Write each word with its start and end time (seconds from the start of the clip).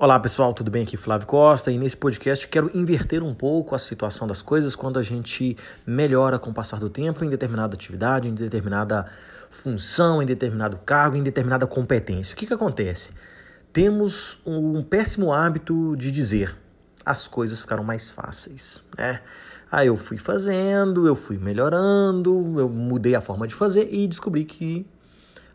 Olá 0.00 0.20
pessoal, 0.20 0.54
tudo 0.54 0.70
bem? 0.70 0.84
Aqui 0.84 0.96
Flávio 0.96 1.26
Costa 1.26 1.72
e 1.72 1.76
nesse 1.76 1.96
podcast 1.96 2.46
quero 2.46 2.70
inverter 2.72 3.20
um 3.20 3.34
pouco 3.34 3.74
a 3.74 3.78
situação 3.78 4.28
das 4.28 4.40
coisas 4.40 4.76
quando 4.76 4.96
a 4.96 5.02
gente 5.02 5.56
melhora 5.84 6.38
com 6.38 6.50
o 6.50 6.54
passar 6.54 6.78
do 6.78 6.88
tempo 6.88 7.24
em 7.24 7.28
determinada 7.28 7.74
atividade, 7.74 8.28
em 8.28 8.34
determinada 8.34 9.06
função, 9.50 10.22
em 10.22 10.26
determinado 10.26 10.78
cargo, 10.86 11.16
em 11.16 11.22
determinada 11.22 11.66
competência. 11.66 12.34
O 12.34 12.36
que, 12.36 12.46
que 12.46 12.54
acontece? 12.54 13.10
Temos 13.72 14.38
um 14.46 14.82
péssimo 14.84 15.32
hábito 15.32 15.96
de 15.96 16.12
dizer 16.12 16.56
as 17.04 17.26
coisas 17.26 17.60
ficaram 17.60 17.82
mais 17.82 18.08
fáceis, 18.08 18.82
né? 18.96 19.20
Aí 19.70 19.88
eu 19.88 19.96
fui 19.96 20.16
fazendo, 20.18 21.06
eu 21.06 21.14
fui 21.14 21.36
melhorando, 21.36 22.58
eu 22.58 22.68
mudei 22.68 23.14
a 23.14 23.20
forma 23.20 23.46
de 23.46 23.54
fazer 23.54 23.88
e 23.92 24.06
descobri 24.06 24.44
que 24.44 24.86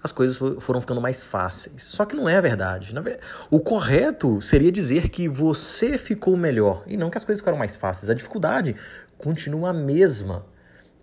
as 0.03 0.11
coisas 0.11 0.37
foram 0.59 0.81
ficando 0.81 0.99
mais 0.99 1.23
fáceis. 1.23 1.83
Só 1.83 2.05
que 2.05 2.15
não 2.15 2.27
é 2.27 2.35
a 2.35 2.41
verdade. 2.41 2.93
O 3.49 3.59
correto 3.59 4.41
seria 4.41 4.71
dizer 4.71 5.09
que 5.09 5.29
você 5.29 5.97
ficou 5.97 6.35
melhor 6.35 6.83
e 6.85 6.97
não 6.97 7.09
que 7.09 7.17
as 7.17 7.23
coisas 7.23 7.39
ficaram 7.39 7.57
mais 7.57 7.77
fáceis. 7.77 8.09
A 8.09 8.13
dificuldade 8.13 8.75
continua 9.17 9.69
a 9.69 9.73
mesma, 9.73 10.45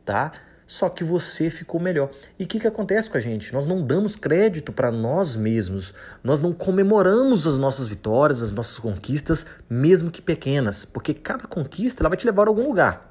tá? 0.04 0.32
Só 0.66 0.88
que 0.88 1.02
você 1.02 1.50
ficou 1.50 1.80
melhor. 1.80 2.10
E 2.38 2.44
o 2.44 2.46
que, 2.46 2.60
que 2.60 2.66
acontece 2.66 3.10
com 3.10 3.16
a 3.16 3.20
gente? 3.20 3.52
Nós 3.52 3.66
não 3.66 3.84
damos 3.84 4.14
crédito 4.14 4.72
para 4.72 4.92
nós 4.92 5.34
mesmos. 5.34 5.92
Nós 6.22 6.40
não 6.40 6.52
comemoramos 6.52 7.44
as 7.44 7.58
nossas 7.58 7.88
vitórias, 7.88 8.40
as 8.40 8.52
nossas 8.52 8.78
conquistas, 8.78 9.44
mesmo 9.68 10.12
que 10.12 10.22
pequenas, 10.22 10.84
porque 10.84 11.12
cada 11.12 11.48
conquista 11.48 12.02
ela 12.02 12.10
vai 12.10 12.16
te 12.16 12.24
levar 12.24 12.46
a 12.46 12.50
algum 12.50 12.68
lugar. 12.68 13.09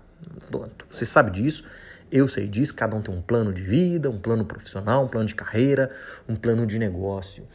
Você 0.89 1.05
sabe 1.05 1.31
disso. 1.31 1.63
Eu 2.11 2.27
sei 2.27 2.47
disso, 2.47 2.73
cada 2.73 2.95
um 2.95 3.01
tem 3.01 3.13
um 3.13 3.21
plano 3.21 3.53
de 3.53 3.61
vida, 3.61 4.09
um 4.09 4.17
plano 4.17 4.43
profissional, 4.43 5.05
um 5.05 5.07
plano 5.07 5.27
de 5.27 5.35
carreira, 5.35 5.91
um 6.27 6.35
plano 6.35 6.65
de 6.65 6.79
negócio. 6.79 7.47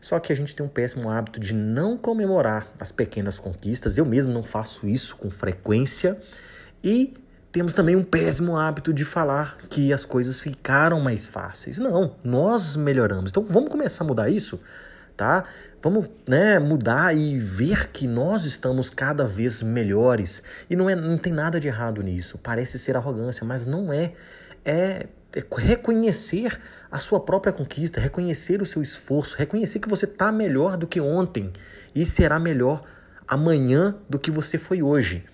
Só 0.00 0.20
que 0.20 0.32
a 0.32 0.36
gente 0.36 0.54
tem 0.54 0.64
um 0.64 0.68
péssimo 0.68 1.10
hábito 1.10 1.40
de 1.40 1.52
não 1.52 1.96
comemorar 1.96 2.68
as 2.78 2.92
pequenas 2.92 3.40
conquistas. 3.40 3.98
Eu 3.98 4.04
mesmo 4.04 4.32
não 4.32 4.44
faço 4.44 4.86
isso 4.86 5.16
com 5.16 5.28
frequência. 5.28 6.16
E 6.84 7.14
temos 7.50 7.74
também 7.74 7.96
um 7.96 8.04
péssimo 8.04 8.56
hábito 8.56 8.92
de 8.92 9.04
falar 9.04 9.56
que 9.68 9.92
as 9.92 10.04
coisas 10.04 10.38
ficaram 10.38 11.00
mais 11.00 11.26
fáceis. 11.26 11.78
Não, 11.78 12.14
nós 12.22 12.76
melhoramos. 12.76 13.30
Então 13.30 13.44
vamos 13.48 13.70
começar 13.70 14.04
a 14.04 14.06
mudar 14.06 14.28
isso, 14.28 14.60
tá? 15.16 15.44
Vamos 15.82 16.08
né, 16.26 16.58
mudar 16.58 17.16
e 17.16 17.38
ver 17.38 17.88
que 17.90 18.06
nós 18.06 18.44
estamos 18.44 18.90
cada 18.90 19.26
vez 19.26 19.62
melhores. 19.62 20.42
E 20.68 20.74
não, 20.74 20.90
é, 20.90 20.94
não 20.96 21.16
tem 21.16 21.32
nada 21.32 21.60
de 21.60 21.68
errado 21.68 22.02
nisso. 22.02 22.38
Parece 22.38 22.78
ser 22.78 22.96
arrogância, 22.96 23.46
mas 23.46 23.64
não 23.64 23.92
é. 23.92 24.12
É, 24.64 25.06
é 25.32 25.44
reconhecer 25.56 26.60
a 26.90 26.98
sua 26.98 27.20
própria 27.20 27.52
conquista, 27.52 28.00
reconhecer 28.00 28.60
o 28.60 28.66
seu 28.66 28.82
esforço, 28.82 29.36
reconhecer 29.36 29.78
que 29.78 29.88
você 29.88 30.06
está 30.06 30.32
melhor 30.32 30.76
do 30.76 30.86
que 30.86 31.00
ontem 31.00 31.52
e 31.94 32.04
será 32.04 32.38
melhor 32.38 32.82
amanhã 33.28 33.94
do 34.08 34.18
que 34.18 34.30
você 34.30 34.58
foi 34.58 34.82
hoje 34.82 35.24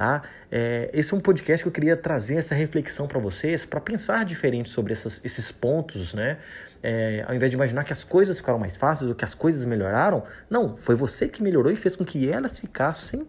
tá? 0.00 0.22
É, 0.50 0.88
esse 0.94 1.12
é 1.12 1.16
um 1.18 1.20
podcast 1.20 1.62
que 1.62 1.68
eu 1.68 1.72
queria 1.72 1.94
trazer 1.94 2.36
essa 2.36 2.54
reflexão 2.54 3.06
para 3.06 3.18
vocês, 3.18 3.66
para 3.66 3.82
pensar 3.82 4.24
diferente 4.24 4.70
sobre 4.70 4.94
essas, 4.94 5.20
esses 5.22 5.52
pontos, 5.52 6.14
né? 6.14 6.38
É, 6.82 7.22
ao 7.28 7.34
invés 7.34 7.50
de 7.50 7.56
imaginar 7.58 7.84
que 7.84 7.92
as 7.92 8.02
coisas 8.02 8.38
ficaram 8.38 8.58
mais 8.58 8.78
fáceis 8.78 9.10
ou 9.10 9.14
que 9.14 9.26
as 9.26 9.34
coisas 9.34 9.62
melhoraram, 9.66 10.22
não, 10.48 10.74
foi 10.74 10.94
você 10.94 11.28
que 11.28 11.42
melhorou 11.42 11.70
e 11.70 11.76
fez 11.76 11.96
com 11.96 12.02
que 12.06 12.30
elas 12.30 12.58
ficassem 12.58 13.28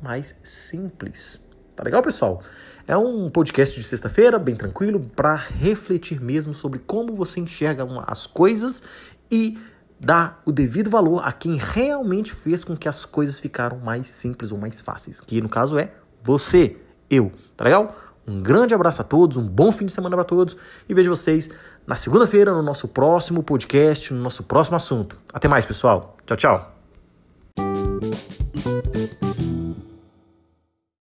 mais 0.00 0.34
simples. 0.42 1.46
Tá 1.76 1.84
legal, 1.84 2.00
pessoal? 2.00 2.42
É 2.88 2.96
um 2.96 3.28
podcast 3.28 3.78
de 3.78 3.86
sexta-feira, 3.86 4.38
bem 4.38 4.56
tranquilo, 4.56 5.00
para 5.14 5.34
refletir 5.34 6.18
mesmo 6.18 6.54
sobre 6.54 6.78
como 6.78 7.14
você 7.14 7.40
enxerga 7.40 7.86
as 8.06 8.26
coisas 8.26 8.82
e 9.30 9.58
dá 10.00 10.38
o 10.46 10.50
devido 10.50 10.88
valor 10.88 11.20
a 11.22 11.30
quem 11.30 11.56
realmente 11.56 12.32
fez 12.32 12.64
com 12.64 12.74
que 12.74 12.88
as 12.88 13.04
coisas 13.04 13.38
ficaram 13.38 13.78
mais 13.78 14.08
simples 14.08 14.50
ou 14.50 14.56
mais 14.56 14.80
fáceis, 14.80 15.20
que 15.20 15.42
no 15.42 15.48
caso 15.48 15.78
é 15.78 15.92
você, 16.22 16.76
eu, 17.08 17.32
tá 17.56 17.64
legal? 17.64 17.96
Um 18.26 18.40
grande 18.40 18.74
abraço 18.74 19.00
a 19.00 19.04
todos, 19.04 19.36
um 19.36 19.46
bom 19.46 19.72
fim 19.72 19.86
de 19.86 19.92
semana 19.92 20.14
para 20.14 20.24
todos 20.24 20.56
e 20.88 20.94
vejo 20.94 21.10
vocês 21.10 21.50
na 21.86 21.96
segunda-feira 21.96 22.52
no 22.52 22.62
nosso 22.62 22.86
próximo 22.86 23.42
podcast, 23.42 24.14
no 24.14 24.20
nosso 24.20 24.44
próximo 24.44 24.76
assunto. 24.76 25.16
Até 25.32 25.48
mais, 25.48 25.64
pessoal. 25.64 26.16
Tchau, 26.26 26.36
tchau. 26.36 26.79